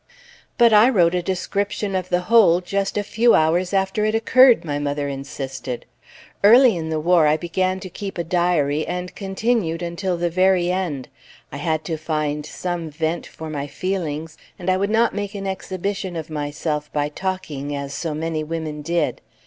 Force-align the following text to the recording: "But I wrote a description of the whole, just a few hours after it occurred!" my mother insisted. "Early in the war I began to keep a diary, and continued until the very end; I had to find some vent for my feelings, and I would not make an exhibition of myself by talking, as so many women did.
"But 0.57 0.73
I 0.73 0.89
wrote 0.89 1.13
a 1.13 1.21
description 1.21 1.93
of 1.95 2.09
the 2.09 2.21
whole, 2.21 2.59
just 2.59 2.97
a 2.97 3.03
few 3.03 3.35
hours 3.35 3.71
after 3.71 4.03
it 4.03 4.15
occurred!" 4.15 4.65
my 4.65 4.79
mother 4.79 5.07
insisted. 5.07 5.85
"Early 6.43 6.75
in 6.75 6.89
the 6.89 6.99
war 6.99 7.27
I 7.27 7.37
began 7.37 7.79
to 7.81 7.87
keep 7.87 8.17
a 8.17 8.23
diary, 8.23 8.83
and 8.87 9.13
continued 9.13 9.83
until 9.83 10.17
the 10.17 10.31
very 10.31 10.71
end; 10.71 11.07
I 11.51 11.57
had 11.57 11.83
to 11.85 11.97
find 11.97 12.47
some 12.47 12.89
vent 12.89 13.27
for 13.27 13.47
my 13.47 13.67
feelings, 13.67 14.39
and 14.57 14.71
I 14.71 14.77
would 14.77 14.89
not 14.89 15.13
make 15.13 15.35
an 15.35 15.45
exhibition 15.45 16.15
of 16.15 16.31
myself 16.31 16.91
by 16.91 17.07
talking, 17.09 17.75
as 17.75 17.93
so 17.93 18.15
many 18.15 18.43
women 18.43 18.81
did. 18.81 19.21